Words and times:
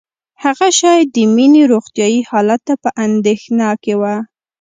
هغه 0.43 0.67
شاید 0.79 1.07
د 1.15 1.17
مينې 1.35 1.61
روغتیايي 1.71 2.21
حالت 2.29 2.61
ته 2.67 2.75
په 2.83 2.89
اندېښنه 3.05 3.67
کې 3.83 3.93
وه 4.01 4.15